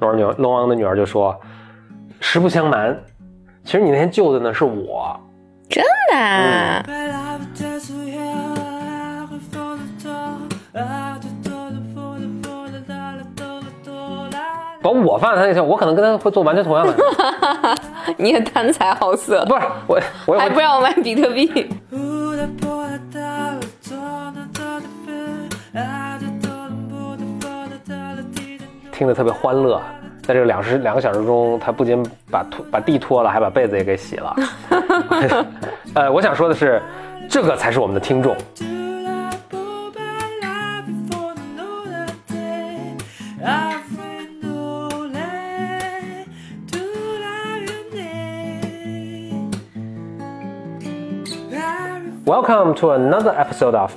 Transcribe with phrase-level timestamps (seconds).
[0.00, 1.34] 龙儿女龙王的女儿就说
[2.20, 2.94] ：“实不相瞒，
[3.64, 5.18] 其实你那天救的呢是我。
[5.68, 5.82] 真
[6.12, 6.84] 的啊？
[14.82, 16.94] 把我放在他那上，我可能跟他会做完全同样的。
[18.18, 21.66] 你也贪财好色，不是我，我还不让我买比特币。
[28.96, 29.82] 听得特别欢乐，
[30.22, 34.36] 在这个两时两个小时中，他不仅把拖把地拖了，还把被子也给洗了。
[35.96, 36.80] 呃，我想说的是，
[37.28, 38.36] 这个才是我们的听众。
[52.24, 53.92] Welcome to another episode of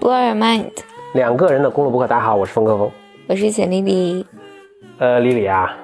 [0.00, 0.70] Blow your mind，
[1.14, 2.06] 两个人的公路博客。
[2.06, 2.90] 大家好，我是峰哥峰。
[3.26, 4.26] 我是简丽丽
[4.98, 5.76] 呃，李李啊，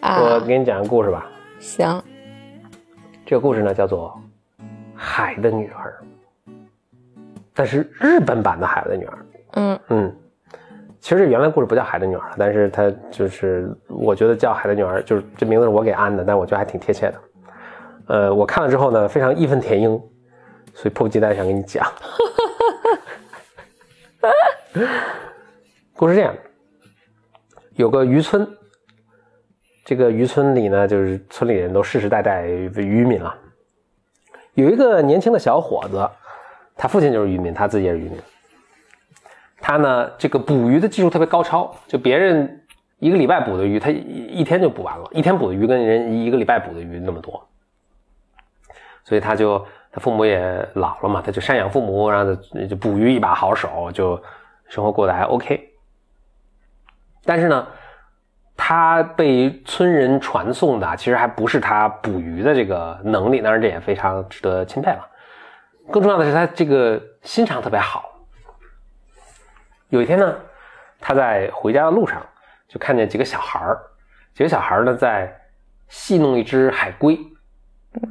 [0.00, 0.20] 啊。
[0.22, 1.26] 我给你讲个故事吧。
[1.58, 2.02] 行，
[3.26, 4.18] 这个故事呢叫做
[4.94, 5.94] 《海的女儿》，
[7.54, 9.12] 但是日本版的《海的女儿》。
[9.56, 10.16] 嗯嗯，
[10.98, 17.20] 其实原来故事不叫《海的女儿》，但是它就是我觉得叫《海的女儿》，就是这名字是我给安的，但我觉得还挺贴切的。
[18.06, 20.00] 呃，我看了之后呢，非常义愤填膺，
[20.74, 21.86] 所以迫不及待想跟你讲。
[25.94, 26.34] 故事这样，
[27.76, 28.48] 有个渔村，
[29.84, 33.34] 这个渔村里呢，就是村里人都世世代代渔民了。
[34.54, 36.08] 有一个年轻的小伙子，
[36.76, 38.16] 他父亲就是渔民，他自己也是渔民。
[39.60, 42.64] 他呢，这个捕鱼的技术特别高超，就别人
[42.98, 47.44] 一个礼拜捕的鱼，他一一天就捕完了，一天捕的鱼跟人一个礼拜捕的鱼那么多。
[49.02, 49.58] 所以他就
[49.90, 50.40] 他父母也
[50.74, 54.22] 老了嘛，他就赡养父母，然后就就捕鱼一把好手，就
[54.68, 55.73] 生活过得还 OK。
[57.24, 57.66] 但是呢，
[58.56, 65.06] 他被村人传颂的其实还不是他捕鱼的这个能力，当然这也非常值得钦佩了。
[65.90, 68.10] 更重要的是他这个心肠特别好。
[69.88, 70.34] 有一天呢，
[71.00, 72.20] 他在回家的路上
[72.68, 73.78] 就看见几个小孩儿，
[74.34, 75.32] 几个小孩儿呢在
[75.88, 77.18] 戏弄一只海龟。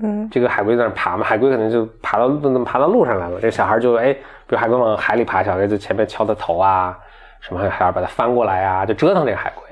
[0.02, 2.30] 嗯这个海龟在那爬嘛，海龟可能就爬到
[2.64, 3.36] 爬到路上来了。
[3.42, 6.98] 这个小孩就哎，比如海龟往海里爬，小孩就前面敲它头啊，
[7.44, 9.64] 什么还要把它翻过来啊，就折腾这个海龟。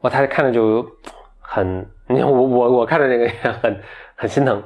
[0.00, 0.86] 我他看着就
[1.40, 3.80] 很，你看我我我看着这个也很
[4.14, 4.62] 很心疼。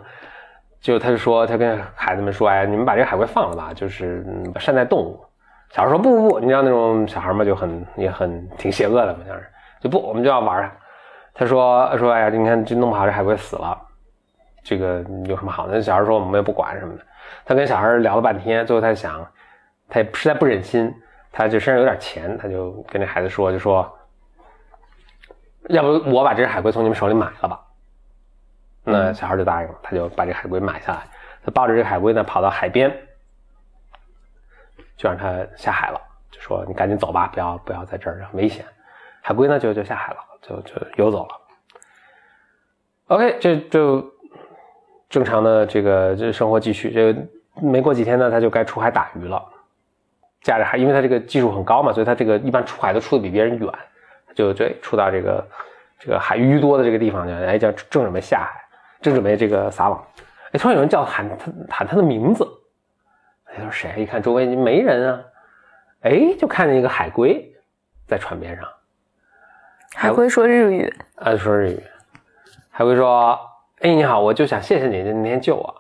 [0.80, 5.24] 就他就说，他跟孩子们说，哎，你们把这个海龟放了吧，就是嗯善待动物。
[5.70, 9.46] 小孩说不不不，你知道那种小孩嘛，就很也很挺邪恶的嘛，像是
[9.80, 10.68] 就不，我们就要玩。
[11.32, 13.80] 他说说，哎呀，你看这弄不好这海龟死了。
[14.64, 15.80] 这个有什么好的？
[15.80, 17.02] 小孩说我们也不管什么的。
[17.44, 19.24] 他跟小孩聊了半天，最后他想，
[19.88, 20.92] 他也实在不忍心，
[21.32, 23.90] 他就身上有点钱，他就跟这孩子说，就说，
[25.68, 27.60] 要不我把这只海龟从你们手里买了吧？
[28.84, 31.02] 那小孩就答应了，他就把这海龟买下来。
[31.44, 32.90] 他抱着这个海龟呢，跑到海边，
[34.96, 36.00] 就让他下海了，
[36.30, 38.64] 就说你赶紧走吧，不要不要在这儿，很危险。
[39.20, 41.34] 海龟呢就就下海了，就就游走了。
[43.08, 44.12] OK，这就。
[45.12, 47.14] 正常的这个这生活继续，这
[47.60, 49.44] 没过几天呢，他就该出海打鱼了。
[50.42, 53.72] 驾着还，因为他这个技术很高嘛，所以他这个一般出海都出的比别人远，
[54.34, 55.48] 就这出到这个
[55.98, 58.60] 这个海鱼多的这个地方去，哎，叫正准备下海，
[59.00, 60.04] 正准备这个撒网，
[60.52, 62.46] 哎，突然有人叫喊他喊他的名字，
[63.44, 64.02] 哎，说谁？
[64.02, 65.20] 一看周围没人啊，
[66.02, 67.54] 哎，就看见一个海龟
[68.06, 68.68] 在船边上。
[69.94, 71.82] 海龟说日语，啊，说日语。
[72.70, 73.38] 海龟说。
[73.82, 75.74] 哎，你好，我就想谢谢你那天救我。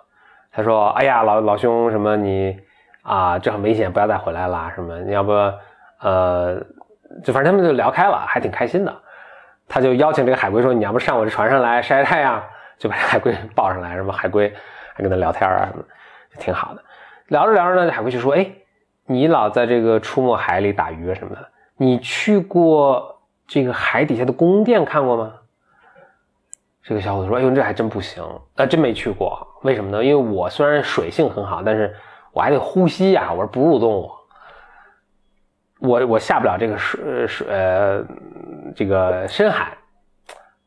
[0.50, 2.58] 他说：“哎呀，老老兄，什么你
[3.02, 4.72] 啊，这很危险，不要再回来了。
[4.74, 5.32] 什么你要不
[6.00, 6.60] 呃，
[7.22, 8.94] 就反正他们就聊开了，还挺开心的。
[9.68, 12.42] 他就邀请这个海龟说：你要不上我这船上来晒晒太阳？
[12.78, 14.52] 就把海龟抱上来，什么海龟
[14.94, 15.84] 还跟他聊天啊，什么
[16.38, 16.82] 挺好的。
[17.28, 18.50] 聊着聊着呢，海龟就说：哎，
[19.06, 25.32] 你老在这个出没海里打鱼什么的，你去过这个海底下的宫殿看过吗？”
[26.82, 28.24] 这个小伙子说：“哎呦，这还真不行，
[28.56, 29.46] 呃，真没去过。
[29.62, 30.04] 为什么呢？
[30.04, 31.94] 因为我虽然水性很好，但是
[32.32, 34.10] 我还得呼吸呀，我是哺乳动物，
[35.80, 38.02] 我我下不了这个水水呃
[38.74, 39.76] 这个深海。”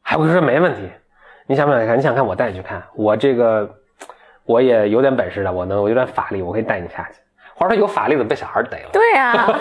[0.02, 0.88] 海龟说：“没问题，
[1.48, 1.98] 你想不想看？
[1.98, 2.84] 你想看，我带你去看。
[2.94, 3.68] 我这个
[4.44, 7.20] 我也有点本事的，我能，我有点法力，我可以带你下去。
[7.56, 8.90] 话说有法力怎么被小孩逮了？
[8.94, 9.60] 对呀、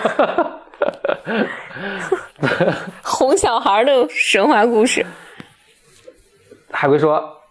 [3.01, 5.03] 哄小孩的神话故事。
[6.71, 7.41] 海龟说：“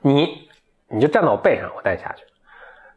[0.00, 0.48] 你
[0.88, 2.24] 你就站到我背上，我带你下去。”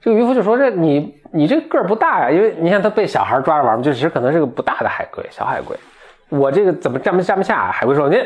[0.01, 5.77] 这个渔夫就说：“这你你这个儿不大呀，因为你看他被小孩抓着玩嘛，就其实可能是个不大的海龟，小海龟。
[6.29, 8.19] 我这个怎么站不站不下？”海龟说：“您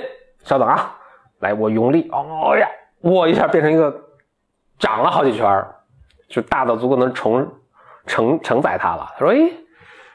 [0.43, 0.95] 稍等啊，
[1.39, 2.65] 来，我用力，哦呀，
[3.01, 3.93] 我一下变成一个
[4.79, 5.65] 长了好几圈，
[6.29, 7.51] 就大到足够能承
[8.05, 9.51] 承承载它了。”他说：“哎，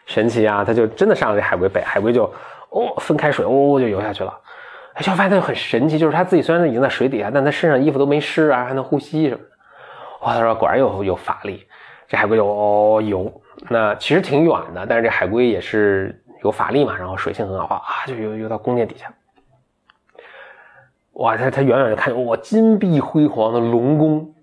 [0.07, 2.25] 神奇啊！”他就真的上了这海龟背，海龟就
[2.71, 4.35] 哦分开水，哦就游下去了。
[4.95, 9.41] 哎，就发现它就很神奇，就是它自己虽然已经在水底下，但它身上衣服都没湿啊，还能呼吸什么。
[10.21, 11.67] 哇，他说果然有有法力，
[12.09, 13.33] 这海龟就哦游，
[13.69, 19.13] 那其实挺远的，但是这海龟也是有法力嘛，然后水性很好，啊就游游到宫殿底下。
[21.15, 24.35] 哇，他他远远的看见哇金碧辉煌的龙宫，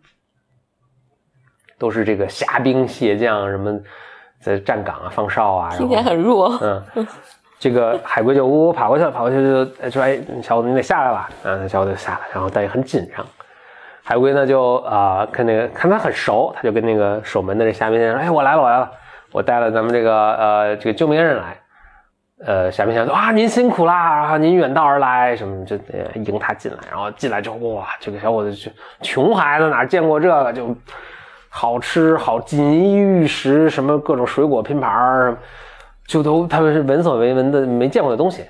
[1.77, 3.79] 都是这个虾兵蟹将什么
[4.39, 6.57] 在站岗啊放哨啊，听起来很弱。
[6.61, 7.07] 嗯，
[7.59, 9.89] 这个海龟就呜呜跑过去了，跑过去就说：“哎，
[10.41, 13.25] 小伙子，你得下来吧。”嗯，小伙子就下来，然后但也很紧张。
[14.07, 18.89] 海龟呢就啊看那个看他很熟，他就跟那个守门的这虾兵蟹将说：“哎，我来了，我来了，
[19.33, 21.57] 我带了咱们这个呃这个救命恩人来。”
[22.45, 25.75] 呃，虾兵蟹将说：“啊，您辛苦啦，然后您远道而来，什么就
[26.13, 28.71] 迎他进来，然后进来之后，哇，这个小伙子就
[29.01, 30.73] 穷孩子哪见过这个，就
[31.49, 35.35] 好吃好锦衣玉食，什么各种水果拼盘，
[36.07, 38.45] 就都他们是闻所未闻的没见过的东西。”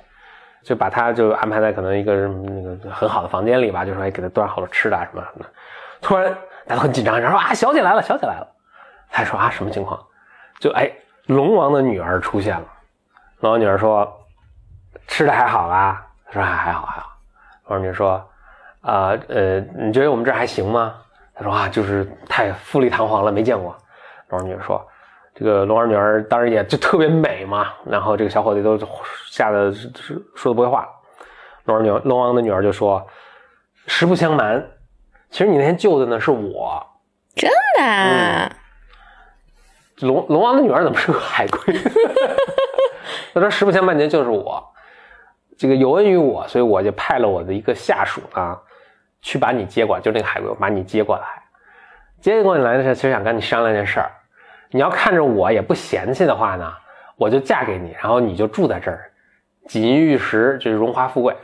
[0.67, 5.45] 就把他就安排在可能一个那个很好的房间里吧，就说哎给他端好了吃的什么什么。
[6.01, 6.29] 突然
[6.65, 8.47] 大家都很紧张，然后说啊小姐来了，小姐来了。
[9.09, 9.97] 他说啊什么情况？
[10.59, 10.91] 就哎
[11.27, 12.65] 龙王的女儿出现了。
[13.39, 14.05] 龙王女儿说
[15.07, 16.05] 吃的还好吧？
[16.25, 17.13] 他说还好还好。
[17.67, 18.29] 龙王女儿说
[18.81, 20.95] 啊呃你觉得我们这还行吗？
[21.33, 23.73] 他说啊就是太富丽堂皇了，没见过。
[24.27, 24.85] 龙王女儿说。
[25.39, 28.75] 这个龙儿女儿当然也就特别美嘛，然后这个小伙子都
[29.29, 30.89] 吓得是说的不会话。
[31.65, 33.05] 龙儿女龙王的女儿就说
[33.85, 34.67] ：“实不相瞒，
[35.29, 36.83] 其实你那天救的呢是我。”
[37.35, 38.51] 真的？
[39.99, 41.71] 龙龙王的女儿怎么是个海龟？
[43.35, 44.67] 他说：“实不相瞒，您就是我，
[45.55, 48.59] 这个有恩于我，所以我就派了我的一个下属啊，
[49.21, 51.23] 去把你接过来，就那个海龟把你接过来。
[52.19, 54.09] 接过来的时候，其实想跟你商量件事儿。”
[54.71, 56.73] 你要看着我也不嫌弃的话呢，
[57.15, 59.11] 我就嫁给你，然后你就住在这儿，
[59.67, 61.35] 锦衣玉食，就是荣华富贵。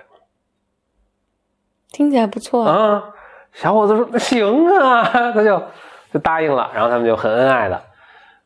[1.91, 3.03] 听起来不错啊！
[3.53, 5.63] 小伙子说：“那行啊。”他就
[6.11, 7.79] 就答应了，然后他们就很恩爱的，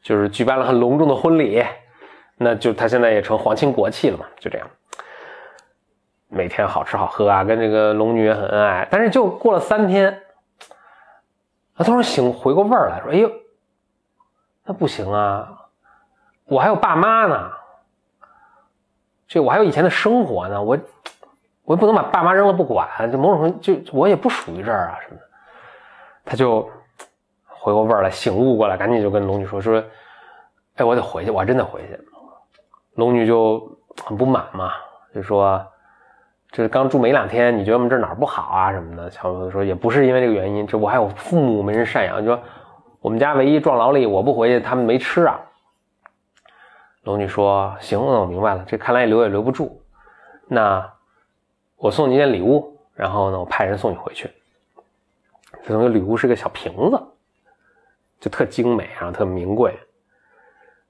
[0.01, 1.63] 就是举办了很隆重的婚礼。
[2.38, 4.68] 那就他现在也成皇亲国戚了嘛，就这样，
[6.27, 8.85] 每天好吃好喝啊，跟这个龙女也很恩爱。
[8.91, 10.21] 但是就过了三天，
[11.75, 13.31] 他突然醒回过味儿来说：“哎呦！”
[14.69, 15.48] 那不行啊，
[16.44, 17.52] 我还有爸妈呢，
[19.25, 20.78] 这我还有以前的生活呢，我
[21.64, 25.22] 我也不能把爸妈扔了不管，就某种程度就我也不属于这儿啊什么的。
[26.25, 26.69] 他就
[27.46, 29.81] 回过味儿来，醒悟过来，赶紧就跟龙女说说，
[30.75, 31.98] 哎，我得回去，我还真得回去。
[32.96, 33.72] 龙女就
[34.04, 34.74] 很不满嘛，
[35.16, 35.66] 就说
[36.52, 39.10] 这刚住没两天，你觉得我们这哪儿不好啊什么的？
[39.10, 42.44] 小伙子说也不是因为这个原因，这我还有父母没人赡养，就说。
[43.00, 45.40] 我们家唯一壮劳力，我不回去，他们没吃啊。
[47.04, 49.82] 龙女说：“行，那我明白了，这看来留也留不住。
[50.48, 50.94] 那
[51.78, 54.30] 我送你件礼物，然后呢，我派人送你回去。
[55.64, 57.02] 这东西礼物是个小瓶子，
[58.20, 59.78] 就特精美，然后特名贵。”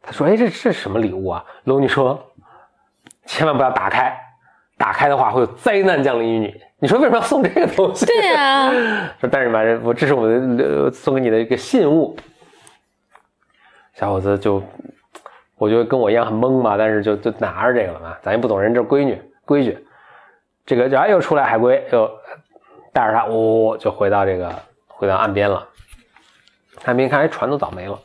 [0.02, 2.32] 他说：“哎，这这什么礼物啊？”龙女说
[3.26, 4.18] ：“千万不要打开，
[4.78, 8.06] 打开的话会有灾难降临于你。”你说为什么要送这个东西？
[8.06, 8.70] 对呀，
[9.20, 12.16] 说但是吧，我这是我的送给你的一个信物。
[13.94, 14.62] 小伙子就，
[15.58, 19.88] 我觉得跟我一样很懵嘛，但是就就拿着这个了嘛，咱也不懂人这规矩规矩。
[20.68, 22.08] 这个然后又出来海龟，又
[22.94, 24.54] 带着他，呜就回到这个
[24.88, 25.68] 回到岸边了。
[26.86, 27.98] 岸边看，哎，船都早没了，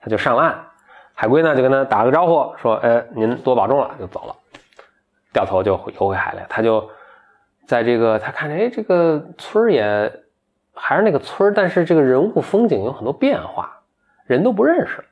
[0.00, 0.58] 他就上了岸。
[1.14, 4.34] 海龟呢就跟他打个招呼，说：“哎，您多保重了。”就走了，
[5.32, 6.88] 掉头就游回海来，他就。
[7.66, 10.10] 在这个，他看着，哎，这个村也
[10.72, 13.78] 还是那个村，但是这个人物风景有很多变化，
[14.24, 15.04] 人都不认识，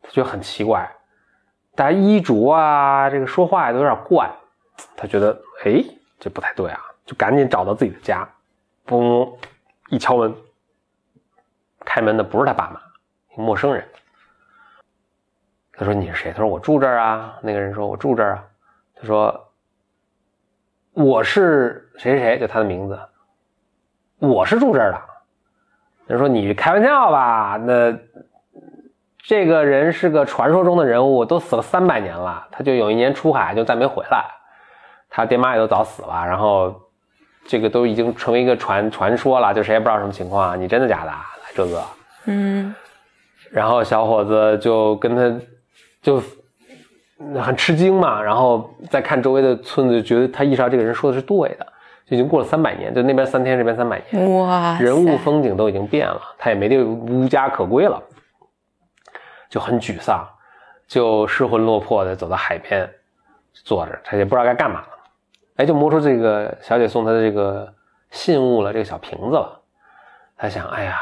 [0.00, 0.90] 他觉得很奇怪，
[1.74, 4.30] 大家衣着啊，这个说话也都有点怪，
[4.96, 5.84] 他觉得，哎，
[6.18, 8.26] 这不太对啊，就赶紧找到自己的家，
[8.86, 9.30] 嘣，
[9.90, 10.34] 一敲门，
[11.80, 12.80] 开门的不是他爸妈，
[13.36, 13.86] 陌生人。
[15.74, 16.32] 他说你是谁？
[16.32, 17.38] 他说我住这儿啊。
[17.42, 18.44] 那个人说我住这儿啊。
[19.02, 19.48] 他说。
[20.94, 23.00] 我是谁谁谁，就他的名字。
[24.18, 25.00] 我是住这儿的。
[26.06, 27.58] 人说你开玩笑吧？
[27.64, 27.98] 那
[29.16, 32.46] 这个人是个传说中的人物，都死了三百年了。
[32.50, 34.22] 他就有一年出海，就再没回来。
[35.08, 36.26] 他爹妈也都早死了。
[36.26, 36.78] 然后
[37.46, 40.60] 这个都已经成为一个传传说了，就谁也不知道什么情况。
[40.60, 41.06] 你真的假的？
[41.06, 41.16] 来，
[41.54, 41.82] 这个
[42.26, 42.74] 嗯
[43.50, 45.46] 然后小伙子就跟他
[46.02, 46.22] 就
[47.40, 51.66] 很吃惊嘛，然后再看周围的村子，就觉得他意识到这个人说的是对的，
[52.06, 58.02] 就已经过了三百年，就那边三天，这边三百年，哇，人物风景都已经变了，他也没地无家可归了，
[59.48, 60.26] 就很沮丧，
[60.86, 62.88] 就失魂落魄的走到海边
[63.52, 64.88] 坐着，他也不知道该干嘛了。
[65.56, 67.72] 哎，就摸出这个小姐送他的这个
[68.10, 69.60] 信物了，这个小瓶子了。
[70.36, 70.98] 他想，哎呀，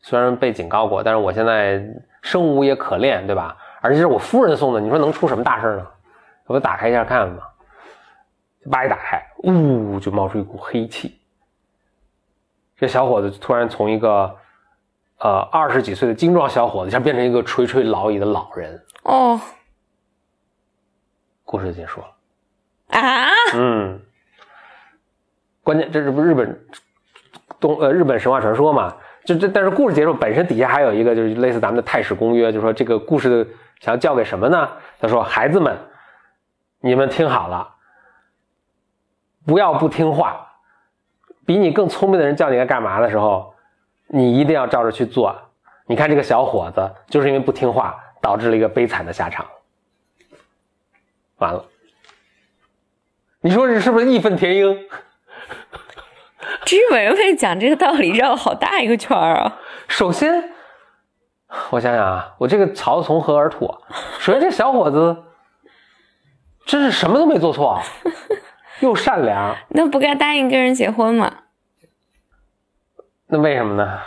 [0.00, 1.82] 虽然被警告过，但是我现在
[2.22, 3.56] 生无也可恋，对吧？
[3.80, 5.86] 而且是我夫人送的，你说能出什么大事呢？
[6.46, 7.52] 我就打开一下看看吧，
[8.70, 11.20] 叭一打开，呜，就冒出一股黑气。
[12.76, 14.34] 这小伙子突然从一个
[15.18, 18.82] 呃二十几岁的精壮小伙子，一下变成一个垂垂老矣的老人。
[19.02, 19.40] 哦
[21.44, 22.06] 故事结束了。
[22.88, 24.00] 啊，嗯，
[25.62, 26.66] 关键这是不是日本
[27.58, 28.94] 东呃日本神话传说嘛？
[29.24, 34.68] 就这，但是故事结束本身底下还有一个就是类似咱们的太史公约，就说这个故事的想要教给什么呢？
[35.00, 35.78] 他说孩子们，
[36.80, 37.76] 你们听好了，
[39.46, 40.46] 不要不听话，
[41.46, 43.54] 比你更聪明的人叫你该干嘛的时候，
[44.08, 45.34] 你一定要照着去做。
[45.86, 49.46] 你看这个小伙子就是因为不听话，导致了一个悲惨的下场。
[51.38, 51.64] 完了。
[53.40, 54.74] 你说这是不是义愤填膺？
[56.66, 59.58] 日本人为讲这个道理绕了好大一个圈儿啊！
[59.86, 60.52] 首先，
[61.70, 63.78] 我想想啊，我这个槽从何而吐啊？
[64.18, 65.16] 首先，这小伙子
[66.66, 67.80] 真是什么都没做错，
[68.80, 71.32] 又善良， 那不该答应跟人结婚吗？
[73.28, 73.98] 那为什么呢？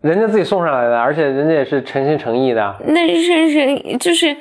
[0.00, 2.76] 人家自己送上来的，而且人家也是诚心诚意的。
[2.86, 4.36] 那是是就是，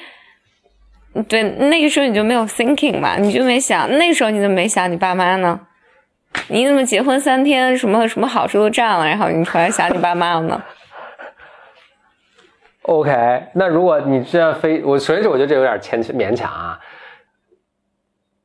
[1.27, 5.59] 对，那个时候你就没有 thinking 嘛，你就没想，那时候你怎么没想你爸妈呢？
[6.49, 10.63] 你怎么结婚三天，什么什么好处都占了，然后你突然想你爸妈了呢？
[12.87, 16.79] OK，那如果你这样非我，首先是我觉得这有点牵勉强啊。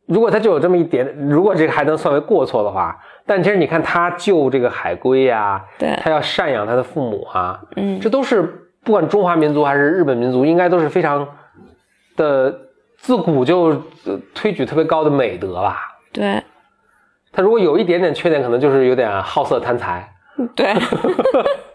[0.06, 8.42] 如果他就有这么一点，如果这个还能算为过错的话，但其实你看他救这个海龟呀、对他要赡养他的父母啊，嗯这都是
[8.84, 11.26] 不管中华民族还是日本民族，应该都是非常
[12.16, 12.52] 的
[12.96, 13.68] 自古就
[14.04, 15.80] 呃推举特别高的美德吧。
[16.12, 16.42] 对
[17.32, 20.12] 他如果有一点点缺点，可能就是有点好色贪财。
[20.56, 20.74] 对，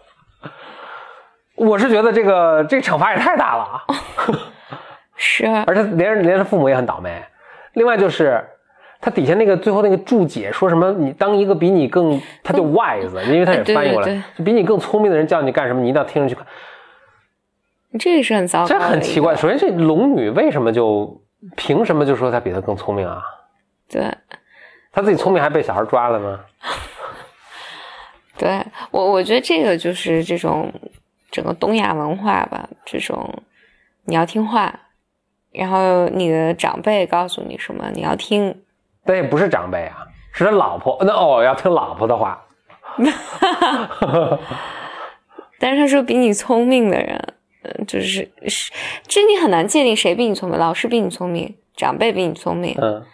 [1.58, 3.84] 我是觉得这个这个惩罚也太大了啊！
[5.16, 7.20] 是而且连连他父母也很倒霉。
[7.72, 8.42] 另外就是
[9.00, 16.46] 他底下那个最后那个注解说什么，你当一个比你更，他就 wise，因为他也翻译过来，对对对就比你更聪明的人叫你干什么，你一定要听着去看。
[17.98, 19.34] 这个是很糟糕，这很奇怪。。
[19.34, 21.20] 首先，这龙女为什么就
[21.56, 23.22] 凭什么就说她比他更聪明啊？
[23.88, 24.02] 对
[24.92, 26.40] 她自己聪明还被小孩抓了呢？
[28.38, 30.72] 对，我我觉得这个就是这种
[31.30, 33.42] 整个东亚文化吧，这种
[34.04, 34.80] 你要听话，
[35.52, 38.62] 然后你的长辈告诉你什么，你要听。
[39.04, 40.98] 但也不是长辈啊，是他老婆。
[41.00, 42.44] 那哦，要听老婆的话。
[45.60, 48.72] 但是他说比你聪明的人，嗯，就是是，
[49.06, 53.04] 这你很难界定谁比你聪明，老师比你聪明，长辈比你聪明，嗯，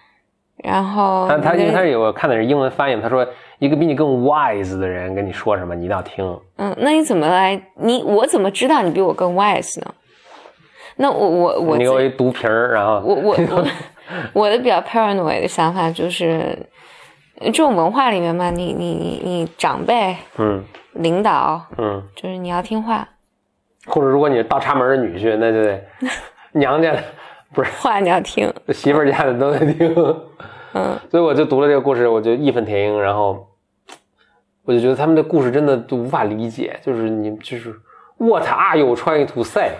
[0.59, 3.26] 然后他他因为他有我看的是英文翻译，他说
[3.58, 6.40] 一个比你更 wise 的人跟你说什么，你一定要听。
[6.56, 7.61] 嗯，那你怎么来？
[7.76, 9.94] 你我怎么知道你比我更 wise 呢？
[10.96, 13.66] 那我我我你给我一毒瓶儿，然后我我我
[14.32, 16.56] 我的比较 paranoid 的想法就是，
[17.40, 23.08] 这种文化里面嘛，你你你你长辈、嗯领导，嗯，就是你要听话，
[23.87, 25.84] 或者如果你是倒插门的女婿，那就得
[26.52, 27.02] 娘家的
[27.52, 28.52] 不是话你要听。
[28.68, 29.92] 媳妇儿家的都得听。
[30.75, 33.47] 嗯，所以我就读了这个故事，我就义愤填膺，然后
[34.64, 37.75] 我就觉得他们的故事真的都无法理解，就是你就是
[38.19, 39.71] What are you trying to say？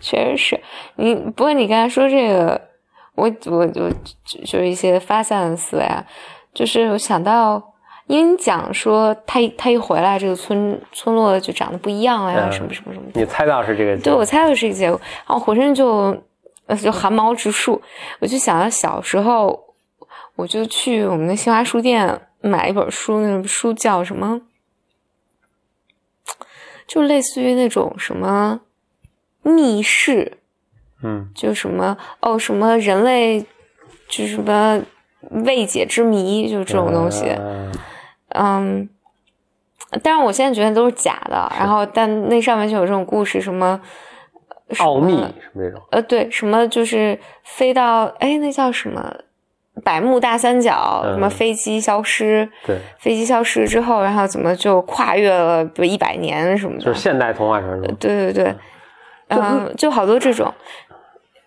[0.00, 0.60] 确实是
[0.96, 1.14] 你。
[1.14, 2.60] 不过你刚才说这个，
[3.14, 3.90] 我我我就
[4.24, 6.04] 就是一些发散的思维啊，
[6.52, 7.62] 就是我想到，
[8.06, 13.20] 因为你讲说他一他一回来，这个村村落就长得不一样了呀，嗯什么什么什么的。
[13.20, 13.96] 你猜到是这个？
[14.02, 16.16] 对，我猜到是这个结果，然后浑身就
[16.70, 17.82] 呃就汗毛直竖。
[18.20, 19.74] 我就想到小时候，
[20.36, 24.40] 我就去我们的新华书店买一本书，那本书叫什么？
[26.86, 28.60] 就类似于那种什么
[29.42, 30.38] 密室，
[31.02, 33.44] 嗯就什么哦什么人类，
[34.08, 34.82] 就什么
[35.44, 37.26] 未解之谜，就这种东西。
[37.38, 37.72] 嗯
[38.30, 38.88] 嗯，
[40.02, 41.52] 但是我现在觉得都是假的。
[41.58, 43.80] 然后，但那上面就有这种故事，什么
[44.78, 45.82] 奥秘什么这种？
[45.90, 49.14] 呃，对，什么就是飞到哎，那叫什么
[49.84, 57.86] 百慕大三角，嗯什么飞机消失，对，飞机消失之后，然后怎么就跨越了比如一百年什么的，就是现代童话传说。
[57.98, 58.54] 对对对，
[59.28, 60.52] 嗯、就好多这种。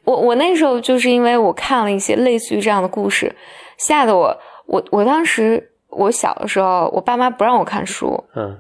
[0.06, 3.34] 我我那时候就是因为我看了一些类似于这样的故事，
[3.78, 8.58] 吓得我我我当时我小的时候，我爸妈不让我看书，嗯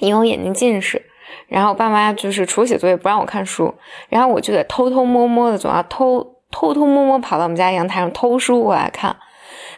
[0.00, 1.04] 因为我眼睛近视，
[1.48, 3.74] 然后爸妈就是除了写作业不让我看书，
[4.08, 9.16] 然后我就得偷偷摸摸的总要偷偷偷摸摸跑到我们家阳台上偷书过来看。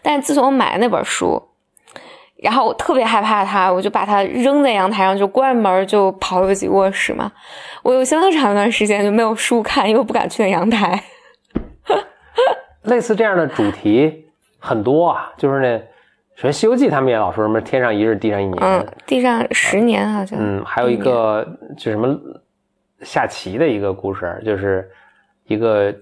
[0.02, 1.42] 但自从我买了那本书，
[2.36, 7.32] 然后我特别害怕它，我就把它扔在阳台上，就关门就跑回自己卧室嘛。
[7.82, 11.02] 我有相当长一段时间就没有书看，因为我不敢去阳台。
[12.82, 14.26] 类似这样的主题
[14.58, 15.82] 很多啊，就是那
[16.36, 20.38] 首先《西游记》他们也老说什么天上一日，地上一年，嗯，地上十年好像。
[20.40, 22.18] 嗯，还有一个就什么
[23.00, 24.90] 下棋的一个故事，就是
[25.44, 25.94] 一个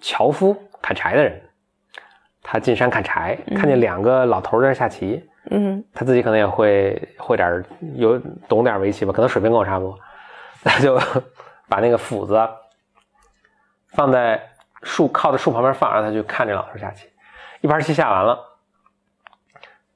[0.00, 1.40] 樵夫砍柴的人，
[2.42, 5.82] 他进山砍柴，看见两个老头在那下棋，嗯。
[5.94, 9.98] 他自己可能也会会点有懂点围棋吧，可能水平跟我差不多，
[10.62, 11.00] 他就
[11.70, 12.38] 把那个斧子
[13.88, 14.38] 放在
[14.82, 17.08] 树靠在树旁边放，让他去看这老头下棋。
[17.62, 18.38] 一盘棋下完了，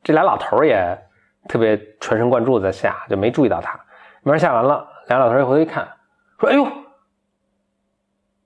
[0.08, 0.98] 这俩老头儿也
[1.46, 3.78] 特别全神贯注的在下，就没注意到他。
[4.24, 5.86] 一盘下完了，俩老头儿一回头一看，
[6.40, 6.66] 说：“哎呦，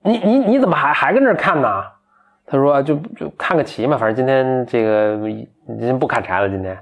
[0.01, 1.83] 你你你怎么还还跟这儿看呢？”
[2.45, 5.17] 他说：“就就看个棋嘛，反正今天这个
[5.65, 6.77] 今天不砍柴了，今天。”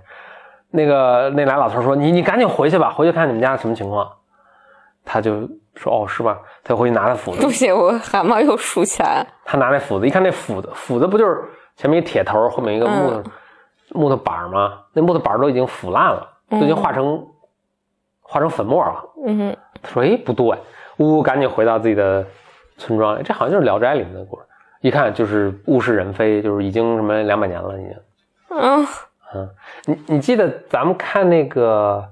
[0.73, 4.11] 那个那俩老头说：“你你赶紧回去吧，回去看你们家什么情况。”
[5.05, 9.27] 他就说：“哦，是吧？”他就回去拿他斧子不，行，我汗毛又竖起来了。
[9.45, 11.43] 他拿那斧子，一看那斧子，斧子不就是
[11.75, 13.23] 前面一铁头，后面一个木头、
[13.93, 14.79] 木头板吗？
[14.93, 17.25] 那木头板都已经腐烂了，都已经化成、
[18.21, 19.03] 化成粉末了。
[19.25, 20.45] 嗯哼，他说：“哎，不对！”
[20.97, 22.25] 呜呜，赶紧回到自己的
[22.77, 23.21] 村庄。
[23.23, 24.45] 这好像就是《聊斋》里面的故事。
[24.81, 27.95] 一看就是物是人非，就是已经什么两百年了，已经。
[28.49, 28.87] 嗯
[29.85, 32.03] 你你记得咱们看那个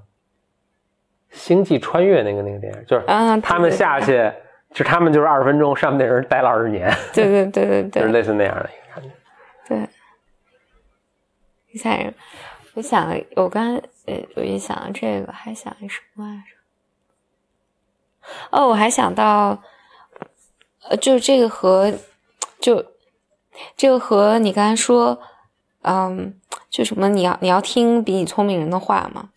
[1.36, 3.04] 《星际穿越》那个那个电影，就是
[3.42, 4.32] 他们下去，
[4.72, 9.10] 就他们就是二十分钟，上面那人待了二十年，对对对对对 就是类似那样的一个感觉。
[9.68, 9.88] 对，
[11.72, 12.12] 第三人，
[12.74, 16.56] 我想我刚呃，我一想到这个，还想什么来着？
[18.50, 19.62] 哦，我还想到，
[20.88, 21.92] 呃，就是这个和
[22.60, 22.84] 就
[23.76, 25.20] 这个和你刚才说，
[25.82, 26.34] 嗯，
[26.68, 29.30] 就什么你要你要听比你聪明人的话吗。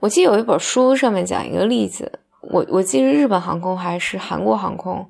[0.00, 5.08] 我记得有一本书上面讲一个例子，我我记得日本航空还是韩国航空，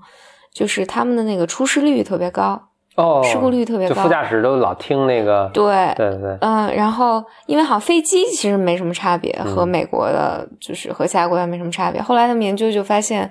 [0.52, 2.68] 就是他们的那个出事率特别高。
[2.96, 5.64] 哦，事故率特别高就副驾驶都老听那个，对，
[5.96, 9.54] 对对对，嗯，然后因为好像飞机其实没什么差别，嗯。
[9.54, 12.00] 和美国的，就是和其他国家没什么差别。
[12.00, 13.30] 后来他们研究就发现，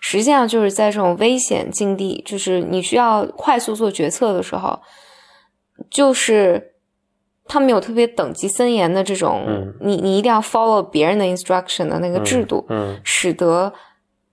[0.00, 4.78] 实际上就是在这种危险境地，就是你需要快速做决策的时候，
[5.90, 6.74] 就是
[7.46, 9.74] 他们有特别等级森严的这种，嗯。
[9.80, 13.00] 你你一定要 follow 别人的 instruction 的那个制度，嗯。
[13.02, 13.72] 使得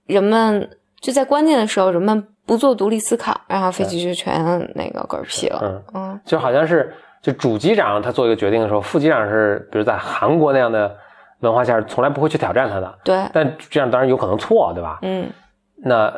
[0.04, 0.68] 人们
[1.00, 4.34] 就在关键的时候，人们不做独立思考，然后飞机就全
[4.74, 5.60] 那个嗝屁了。
[5.62, 10.94] 嗯，嗯就好像是就主机长他做一个决定的时候，副机长是比如在韩国那样的
[11.40, 14.98] 文化下，从来不会去挑战他的，对，但这样当然有可能错，对吧？
[15.02, 15.28] 嗯
[15.76, 16.12] 那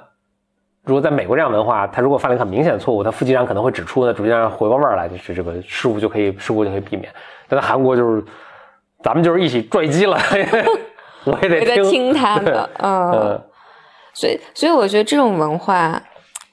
[0.84, 7.12] 如果在美国这样文化，他如果犯了一个很明显的错误，他副机长可能会指出，那主机长回过味儿来，就是这个失误就可以事故就可以避免。
[7.48, 8.24] 但在韩国就是
[9.02, 10.16] 咱们就是一起坠机了，
[11.24, 13.10] 我也得 听，听他的，嗯。
[13.12, 13.42] 嗯
[14.18, 16.00] 所以，所以我觉得这种文化，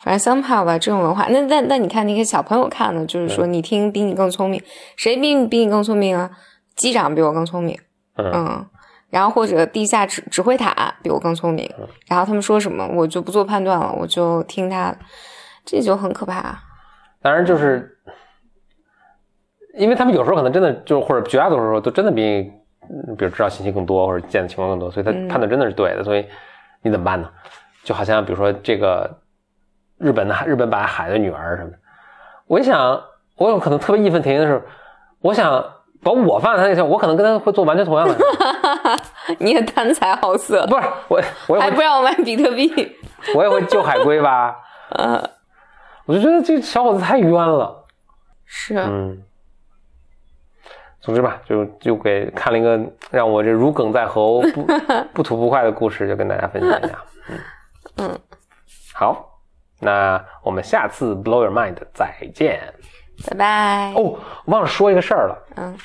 [0.03, 4.61] 反正 somehow 吧，这种文化，那那那你看那些小朋友看的，就是说你听比你更聪明，
[4.97, 6.29] 谁比你比你更聪明啊？
[6.75, 7.79] 机长比我更聪明，
[8.17, 8.65] 嗯嗯，
[9.09, 11.71] 然后或者地下指指挥塔比我更聪明，
[12.07, 14.97] 然后他们说什么我就不做判断了，我就听他的，
[15.63, 16.59] 这就很可怕。
[17.21, 17.97] 当然就是，
[19.77, 22.51] 因为他们有时候可能真的就或者绝大多数时候都真的比你，
[22.89, 26.03] 嗯比如知道信息更多或者见的情况更多，所以他嗯判断真的是对的。
[26.03, 26.25] 所以
[26.81, 27.29] 你怎么办呢？
[27.83, 29.19] 就好像比如说这个
[30.03, 31.77] 日本的日本把海的女儿什么的，
[32.47, 33.01] 我一想，
[33.37, 34.61] 我有可能特别义愤填膺的是，
[35.21, 35.49] 我想
[36.03, 38.23] 把我放在他那上，我可能跟他会做完全同样的事，
[39.39, 42.69] 你也贪财好色，不是我我也还不让我买比特币，
[43.33, 44.57] 我也会救海龟吧，
[44.89, 45.23] 啊，
[46.05, 47.85] 我就觉得这小伙子太冤了。
[48.45, 49.23] 是，嗯，
[50.99, 54.67] 总之吧，就就给看了一个让我这如鲠在喉、不
[55.13, 57.03] 不吐不快的故事，就跟大家分享一下。
[57.29, 57.39] 嗯。
[57.95, 58.19] 嗯，
[58.93, 59.32] 好，
[59.83, 62.61] 那我们下次 Blow Your Mind 再见。
[63.27, 63.93] 拜拜。
[63.95, 65.37] 哦，忘了说一个事儿了。
[65.57, 65.77] 嗯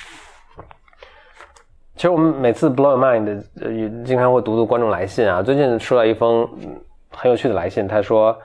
[1.95, 5.43] 其实我们每次 Blow Your Mind 呃也经常会读读观众来信啊。
[5.43, 6.81] 最近收到一封嗯
[7.11, 8.37] 很有趣的来信，他说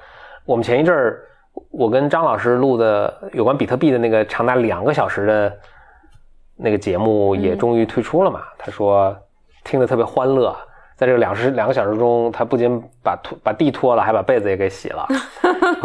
[0.44, 1.22] 我们前一阵儿
[1.70, 5.56] 我跟张老师录的有关比特币的那个长达两个小时的
[6.56, 8.42] 那个节目也终于推出了嘛？
[8.58, 9.16] 他说
[9.62, 10.56] 听得特别欢乐，
[10.96, 15.07] 在这个两时两个小时中，他不仅把拖把地拖了，还把被子也给洗了，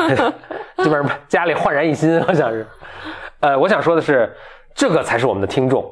[0.77, 2.65] 基本上家里焕然一新，好像是。
[3.39, 4.35] 呃，我想说的是，
[4.75, 5.83] 这个才是我们的听众。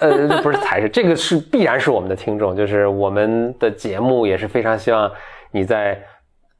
[0.00, 5.10] 呃，不是才是，这个是必然是我们的听众，就是我们的节目也是非常希望
[5.50, 6.00] 你在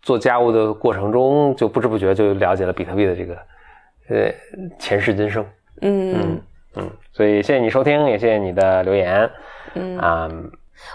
[0.02, 3.34] 做家务的过程中，就不知不觉就了解了比特币的这个
[4.08, 4.32] 呃
[4.78, 5.44] 前世今生。
[5.82, 6.40] 嗯嗯
[6.76, 9.30] 嗯，所以谢谢你收听，也谢谢你的留言。
[9.74, 10.30] 嗯啊，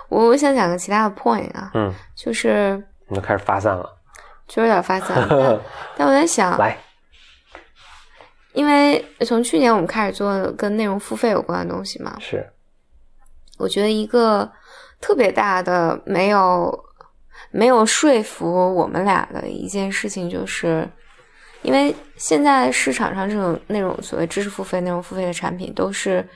[0.09, 3.89] 我我想讲个其他的 point 啊，嗯，就是你就开始发散了，
[4.47, 5.59] 就有点发散， 但
[5.97, 6.77] 但我在想，来，
[8.53, 12.45] 因为从去年我们开始做跟内容付费有关的东西嘛，是。
[13.57, 14.51] 我觉得一个
[14.99, 16.83] 特别大的没有
[17.51, 20.89] 没有说服我们俩的一件事情，就是
[21.61, 26.27] 因为现在市场上这种那种所谓知识付费、内容付费的产品，都是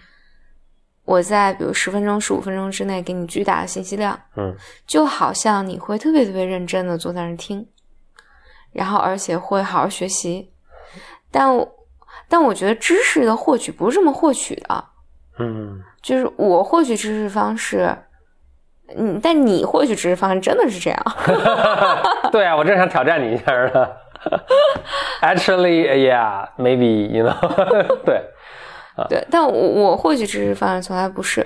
[1.05, 4.55] 我在比如十分钟、十五分钟之内给你巨大的信息量，嗯。
[4.85, 7.67] 就好像你会特别特别认真的坐在那儿听，
[8.71, 10.51] 然后而且会好好学习，
[11.31, 11.75] 但我
[12.27, 14.85] 但我觉得知识的获取不是这么获取的，
[15.39, 15.81] 嗯。
[16.01, 17.95] 就是我获取知识方式，
[18.95, 21.03] 嗯，但你获取知识方式真的是这样？
[22.31, 23.87] 对啊，我正想挑战你一下呢。
[25.21, 27.35] Actually, yeah, maybe you know
[28.05, 28.23] 对，
[29.09, 31.45] 对，但我我获取知识方式从来不是，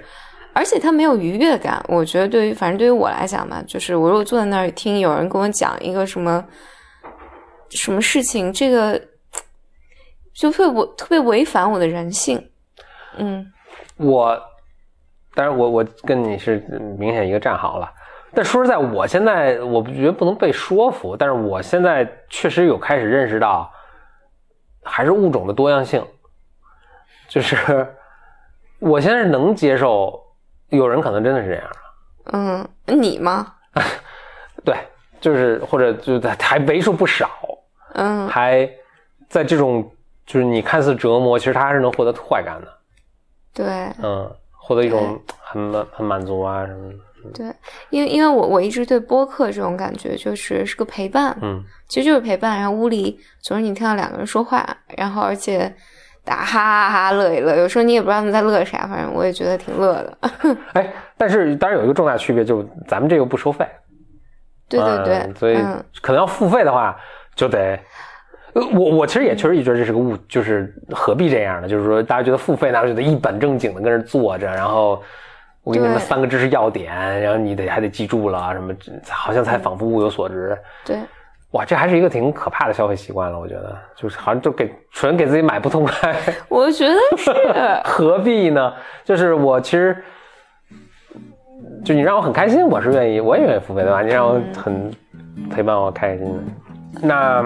[0.53, 1.83] 而且它没有愉悦感。
[1.87, 6.45] 我觉得对于反正对于我来讲嘛，就是我如果坐在那儿听有人跟我讲一个什么
[7.69, 9.01] 什么事情，这个
[10.33, 12.49] 就特别特别违反我的人性。
[13.17, 13.45] 嗯
[13.97, 14.39] 我，
[15.33, 16.57] 当然我我跟你是
[16.97, 17.91] 明显一个战壕了。
[18.31, 23.67] 但说实在，我现在我觉得不能被说服，但是我现在确实有开始认识到，
[24.83, 26.05] 还是物种的多样性，
[27.29, 27.87] 就是
[28.79, 30.19] 我现在能接受，
[30.69, 31.69] 有人可能真的是这样，
[32.33, 32.67] 嗯，
[32.99, 33.53] 你吗？
[34.65, 34.75] 对，
[35.21, 37.29] 就是或者就还为数不少，
[37.93, 38.27] 嗯。
[38.27, 38.69] 还
[39.29, 39.89] 在这种
[40.25, 42.67] 就是你看似折磨，其实他还是能获得快感的，
[43.53, 43.65] 对。
[44.01, 46.97] 嗯，获得一种很满很满足啊什么的，
[47.33, 47.55] 对，
[47.89, 51.63] 因为因为我我一直对播客这种感觉就是是个陪伴，嗯。
[51.87, 52.57] 其实就是陪伴。
[52.57, 54.65] 然后屋里总是你听到两个人说话，
[54.95, 55.73] 然后而且
[56.23, 60.17] 大家哈哈哈乐一乐，有时候你也不知道他们在乐啥，反正我也觉得挺乐的。
[60.73, 63.67] 哎，但是当然有一个重大区别，就是咱们这个不收费。
[64.67, 66.95] 对对对，嗯所以嗯可能要付费的话，
[67.35, 67.79] 就得。
[68.53, 71.67] 呃，我我其实也确实也觉得这是个误，就是何必这样呢？
[71.67, 75.01] 就是说，大家觉得付费，大家觉得一本正经的跟这坐着，然后
[75.63, 78.73] 我给你们三个知识要点，然后你得还得记住了什么，
[79.07, 80.57] 好像才仿佛物有所值。
[80.83, 80.97] 对
[81.51, 86.15] 哇，这还是一个挺可怕的消费习惯了，我觉得，就是好像就给纯给自己买不痛快，
[86.47, 87.33] 我觉得是，
[87.83, 88.71] 何必呢？
[89.03, 89.97] 就是我其实，
[91.83, 94.03] 就你让我很开心，我是愿意，我也愿意付费，对吧？
[94.03, 94.91] 你让我很
[95.49, 97.01] 陪伴我，开心的。
[97.01, 97.43] 那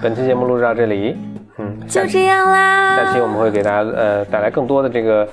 [0.00, 1.18] 本期节目录制到这里，
[1.58, 2.96] 嗯，就这样啦。
[2.96, 5.28] 下期我们会给大家呃带来更多的这个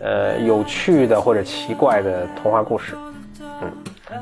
[0.00, 2.96] 呃有趣的或者奇怪的童话故事。
[3.62, 3.70] 嗯，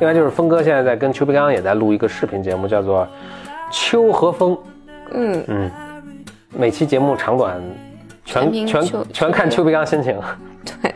[0.00, 3.04] 另外就是峰哥现在在跟邱培刚也在录一个视频节目，叫做
[3.70, 4.54] 《秋和风》。
[5.10, 5.70] 嗯，嗯，
[6.56, 7.60] 每期节目长短
[8.24, 10.16] 全全全看邱培刚心情。
[10.64, 10.92] 对，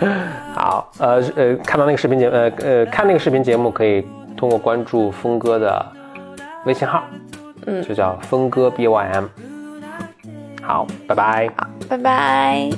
[0.54, 5.86] 好，呃呃，看到那个视频节呃呃看那个视频节目，可以通过关注峰哥的
[6.64, 7.04] 微信号，
[7.66, 9.26] 嗯就叫峰哥 B Y M。
[10.62, 11.50] 好，拜拜。
[11.88, 12.70] 拜拜。